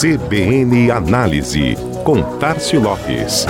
CBN 0.00 0.90
Análise, 0.90 1.76
com 2.06 2.22
Tarcio 2.38 2.80
Lopes. 2.80 3.44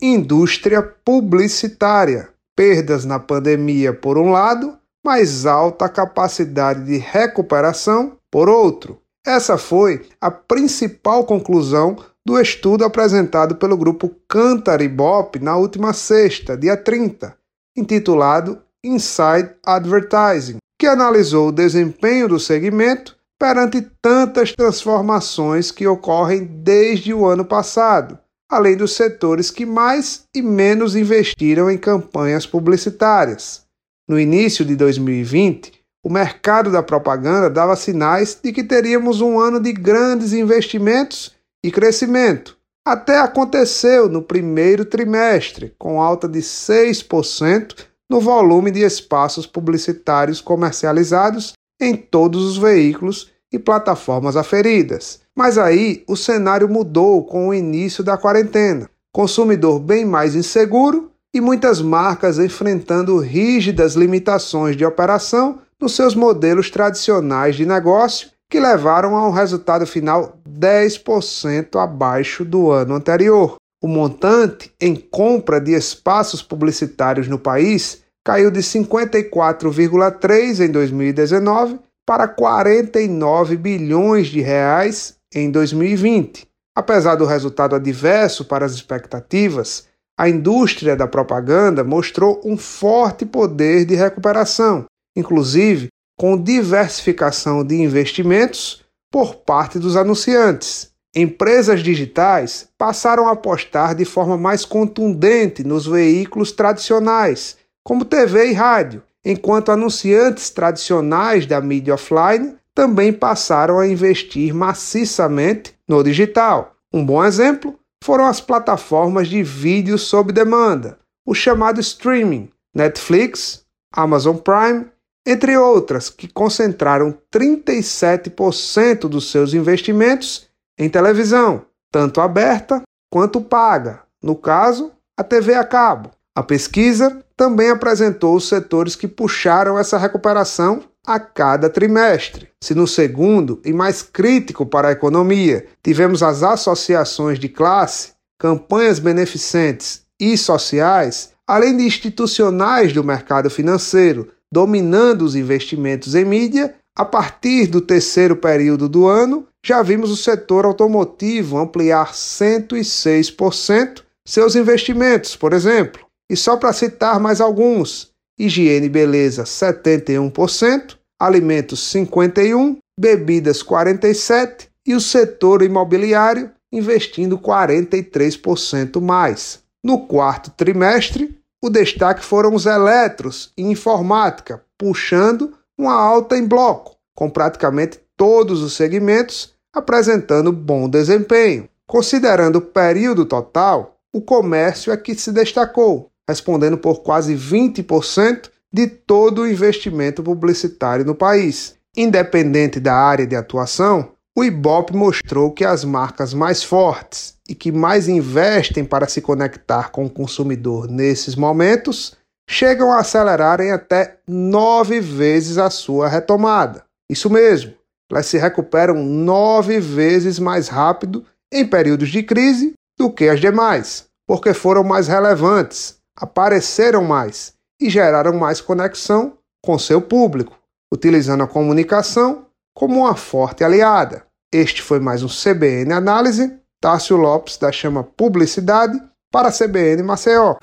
Indústria 0.00 0.80
publicitária. 1.04 2.30
Perdas 2.56 3.04
na 3.04 3.18
pandemia, 3.18 3.92
por 3.92 4.16
um 4.16 4.30
lado, 4.30 4.78
mais 5.04 5.44
alta 5.44 5.86
capacidade 5.86 6.86
de 6.86 6.96
recuperação, 6.96 8.16
por 8.30 8.48
outro. 8.48 9.02
Essa 9.26 9.58
foi 9.58 10.06
a 10.18 10.30
principal 10.30 11.26
conclusão 11.26 11.98
do 12.28 12.38
estudo 12.38 12.84
apresentado 12.84 13.56
pelo 13.56 13.74
grupo 13.74 14.14
Cantar 14.28 14.82
Ibope 14.82 15.38
na 15.38 15.56
última 15.56 15.94
sexta, 15.94 16.58
dia 16.58 16.76
30, 16.76 17.34
intitulado 17.74 18.60
Inside 18.84 19.54
Advertising, 19.64 20.58
que 20.78 20.86
analisou 20.86 21.48
o 21.48 21.52
desempenho 21.52 22.28
do 22.28 22.38
segmento 22.38 23.16
perante 23.40 23.80
tantas 24.02 24.52
transformações 24.52 25.70
que 25.70 25.86
ocorrem 25.86 26.44
desde 26.44 27.14
o 27.14 27.24
ano 27.24 27.46
passado, 27.46 28.18
além 28.50 28.76
dos 28.76 28.94
setores 28.94 29.50
que 29.50 29.64
mais 29.64 30.24
e 30.36 30.42
menos 30.42 30.94
investiram 30.94 31.70
em 31.70 31.78
campanhas 31.78 32.44
publicitárias. 32.44 33.62
No 34.06 34.20
início 34.20 34.66
de 34.66 34.76
2020, 34.76 35.72
o 36.04 36.10
mercado 36.10 36.70
da 36.70 36.82
propaganda 36.82 37.48
dava 37.48 37.74
sinais 37.74 38.38
de 38.42 38.52
que 38.52 38.62
teríamos 38.62 39.22
um 39.22 39.40
ano 39.40 39.58
de 39.58 39.72
grandes 39.72 40.34
investimentos 40.34 41.37
e 41.64 41.70
crescimento. 41.70 42.56
Até 42.86 43.18
aconteceu 43.18 44.08
no 44.08 44.22
primeiro 44.22 44.84
trimestre, 44.84 45.74
com 45.78 46.00
alta 46.00 46.26
de 46.26 46.40
6% 46.40 47.86
no 48.08 48.20
volume 48.20 48.70
de 48.70 48.80
espaços 48.80 49.46
publicitários 49.46 50.40
comercializados 50.40 51.52
em 51.80 51.94
todos 51.94 52.42
os 52.44 52.56
veículos 52.56 53.30
e 53.52 53.58
plataformas 53.58 54.36
aferidas. 54.36 55.20
Mas 55.36 55.58
aí 55.58 56.02
o 56.08 56.16
cenário 56.16 56.68
mudou 56.68 57.24
com 57.24 57.48
o 57.48 57.54
início 57.54 58.02
da 58.02 58.16
quarentena. 58.16 58.88
Consumidor 59.12 59.78
bem 59.78 60.04
mais 60.04 60.34
inseguro 60.34 61.10
e 61.34 61.40
muitas 61.40 61.80
marcas 61.80 62.38
enfrentando 62.38 63.18
rígidas 63.18 63.94
limitações 63.94 64.76
de 64.76 64.84
operação 64.84 65.58
nos 65.80 65.94
seus 65.94 66.14
modelos 66.14 66.70
tradicionais 66.70 67.54
de 67.54 67.64
negócio 67.64 68.30
que 68.50 68.58
levaram 68.58 69.14
a 69.14 69.28
um 69.28 69.30
resultado 69.30 69.86
final 69.86 70.38
10% 70.48 71.80
abaixo 71.80 72.44
do 72.44 72.70
ano 72.70 72.94
anterior. 72.94 73.56
O 73.82 73.86
montante 73.86 74.72
em 74.80 74.96
compra 74.96 75.60
de 75.60 75.72
espaços 75.72 76.42
publicitários 76.42 77.28
no 77.28 77.38
país 77.38 78.02
caiu 78.26 78.50
de 78.50 78.60
54,3 78.60 80.66
em 80.66 80.70
2019 80.70 81.78
para 82.06 82.26
49 82.26 83.56
bilhões 83.56 84.28
de 84.28 84.40
reais 84.40 85.16
em 85.34 85.50
2020. 85.50 86.48
Apesar 86.74 87.16
do 87.16 87.26
resultado 87.26 87.76
adverso 87.76 88.44
para 88.44 88.64
as 88.64 88.72
expectativas, 88.72 89.86
a 90.18 90.28
indústria 90.28 90.96
da 90.96 91.06
propaganda 91.06 91.84
mostrou 91.84 92.40
um 92.44 92.56
forte 92.56 93.26
poder 93.26 93.84
de 93.84 93.94
recuperação, 93.94 94.86
inclusive 95.16 95.88
com 96.18 96.36
diversificação 96.36 97.64
de 97.64 97.76
investimentos 97.76 98.82
por 99.10 99.36
parte 99.36 99.78
dos 99.78 99.96
anunciantes. 99.96 100.90
Empresas 101.14 101.80
digitais 101.80 102.68
passaram 102.76 103.28
a 103.28 103.32
apostar 103.32 103.94
de 103.94 104.04
forma 104.04 104.36
mais 104.36 104.64
contundente 104.64 105.62
nos 105.62 105.86
veículos 105.86 106.50
tradicionais, 106.50 107.56
como 107.84 108.04
TV 108.04 108.50
e 108.50 108.52
rádio, 108.52 109.02
enquanto 109.24 109.70
anunciantes 109.70 110.50
tradicionais 110.50 111.46
da 111.46 111.60
mídia 111.60 111.94
offline 111.94 112.56
também 112.74 113.12
passaram 113.12 113.78
a 113.78 113.86
investir 113.86 114.52
maciçamente 114.52 115.72
no 115.88 116.02
digital. 116.02 116.74
Um 116.92 117.04
bom 117.04 117.24
exemplo 117.24 117.78
foram 118.02 118.26
as 118.26 118.40
plataformas 118.40 119.28
de 119.28 119.42
vídeo 119.42 119.96
sob 119.96 120.32
demanda, 120.32 120.98
o 121.24 121.34
chamado 121.34 121.80
streaming, 121.80 122.50
Netflix, 122.74 123.64
Amazon 123.92 124.36
Prime 124.36 124.86
entre 125.26 125.56
outras, 125.56 126.08
que 126.10 126.28
concentraram 126.28 127.16
37% 127.32 129.00
dos 129.08 129.30
seus 129.30 129.52
investimentos 129.54 130.48
em 130.78 130.88
televisão, 130.88 131.66
tanto 131.92 132.20
aberta 132.20 132.82
quanto 133.10 133.40
paga, 133.40 134.02
no 134.22 134.36
caso, 134.36 134.92
a 135.16 135.24
TV 135.24 135.54
a 135.54 135.64
cabo. 135.64 136.10
A 136.34 136.42
pesquisa 136.42 137.22
também 137.36 137.70
apresentou 137.70 138.36
os 138.36 138.48
setores 138.48 138.94
que 138.94 139.08
puxaram 139.08 139.78
essa 139.78 139.98
recuperação 139.98 140.84
a 141.06 141.18
cada 141.18 141.70
trimestre. 141.70 142.48
Se 142.62 142.74
no 142.74 142.86
segundo, 142.86 143.60
e 143.64 143.72
mais 143.72 144.02
crítico 144.02 144.66
para 144.66 144.88
a 144.88 144.92
economia, 144.92 145.66
tivemos 145.82 146.22
as 146.22 146.42
associações 146.42 147.38
de 147.38 147.48
classe, 147.48 148.12
campanhas 148.38 148.98
beneficentes 148.98 150.02
e 150.20 150.36
sociais, 150.36 151.32
além 151.46 151.76
de 151.76 151.84
institucionais 151.84 152.92
do 152.92 153.02
mercado 153.02 153.48
financeiro, 153.48 154.30
dominando 154.52 155.22
os 155.22 155.34
investimentos 155.34 156.14
em 156.14 156.24
mídia, 156.24 156.74
a 156.96 157.04
partir 157.04 157.66
do 157.66 157.80
terceiro 157.80 158.36
período 158.36 158.88
do 158.88 159.06
ano, 159.06 159.46
já 159.64 159.82
vimos 159.82 160.10
o 160.10 160.16
setor 160.16 160.64
automotivo 160.64 161.58
ampliar 161.58 162.12
106% 162.12 164.02
seus 164.26 164.54
investimentos, 164.56 165.36
por 165.36 165.52
exemplo. 165.52 166.06
E 166.30 166.36
só 166.36 166.56
para 166.56 166.72
citar 166.72 167.18
mais 167.18 167.40
alguns: 167.40 168.10
higiene 168.38 168.86
e 168.86 168.90
beleza 168.90 169.44
71%, 169.44 170.96
alimentos 171.18 171.92
51%, 171.92 172.76
bebidas 172.98 173.62
47% 173.62 174.66
e 174.86 174.94
o 174.94 175.00
setor 175.00 175.62
imobiliário 175.62 176.50
investindo 176.72 177.38
43% 177.38 179.00
mais. 179.00 179.62
No 179.84 180.06
quarto 180.06 180.50
trimestre, 180.50 181.37
o 181.62 181.68
destaque 181.68 182.24
foram 182.24 182.54
os 182.54 182.66
eletros 182.66 183.52
e 183.56 183.62
informática, 183.62 184.62
puxando 184.76 185.52
uma 185.76 185.92
alta 185.92 186.36
em 186.36 186.46
bloco, 186.46 186.96
com 187.14 187.28
praticamente 187.28 188.00
todos 188.16 188.62
os 188.62 188.74
segmentos 188.74 189.54
apresentando 189.74 190.52
bom 190.52 190.88
desempenho. 190.88 191.68
Considerando 191.86 192.56
o 192.56 192.62
período 192.62 193.24
total, 193.24 193.96
o 194.12 194.20
comércio 194.20 194.92
é 194.92 194.96
que 194.96 195.14
se 195.14 195.32
destacou, 195.32 196.10
respondendo 196.28 196.78
por 196.78 197.02
quase 197.02 197.34
20% 197.34 198.50
de 198.72 198.86
todo 198.86 199.42
o 199.42 199.48
investimento 199.48 200.22
publicitário 200.22 201.04
no 201.04 201.14
país. 201.14 201.76
Independente 201.96 202.78
da 202.78 202.94
área 202.94 203.26
de 203.26 203.34
atuação, 203.34 204.12
o 204.36 204.44
Ibope 204.44 204.94
mostrou 204.94 205.50
que 205.50 205.64
as 205.64 205.84
marcas 205.84 206.32
mais 206.34 206.62
fortes 206.62 207.37
e 207.48 207.54
que 207.54 207.72
mais 207.72 208.08
investem 208.08 208.84
para 208.84 209.08
se 209.08 209.20
conectar 209.20 209.90
com 209.90 210.04
o 210.04 210.10
consumidor 210.10 210.88
nesses 210.88 211.34
momentos 211.34 212.16
chegam 212.48 212.92
a 212.92 213.00
acelerar 213.00 213.60
em 213.60 213.72
até 213.72 214.18
nove 214.26 215.00
vezes 215.00 215.58
a 215.58 215.68
sua 215.70 216.08
retomada. 216.08 216.84
Isso 217.10 217.28
mesmo, 217.30 217.74
elas 218.10 218.26
se 218.26 218.38
recuperam 218.38 219.02
nove 219.04 219.80
vezes 219.80 220.38
mais 220.38 220.68
rápido 220.68 221.24
em 221.52 221.66
períodos 221.66 222.08
de 222.08 222.22
crise 222.22 222.72
do 222.98 223.10
que 223.10 223.28
as 223.28 223.40
demais, 223.40 224.06
porque 224.26 224.54
foram 224.54 224.82
mais 224.82 225.08
relevantes, 225.08 225.98
apareceram 226.16 227.04
mais 227.04 227.52
e 227.80 227.88
geraram 227.88 228.34
mais 228.34 228.60
conexão 228.60 229.38
com 229.64 229.78
seu 229.78 230.00
público, 230.00 230.58
utilizando 230.92 231.42
a 231.42 231.48
comunicação 231.48 232.46
como 232.74 233.00
uma 233.00 233.14
forte 233.14 233.62
aliada. 233.62 234.24
Este 234.52 234.82
foi 234.82 234.98
mais 234.98 235.22
um 235.22 235.28
CBN 235.28 235.92
Análise. 235.92 236.58
Tássio 236.80 237.16
Lopes, 237.16 237.58
da 237.58 237.72
Chama 237.72 238.04
Publicidade, 238.04 238.96
para 239.32 239.48
a 239.48 239.52
CBN 239.52 240.02
Maceió. 240.02 240.56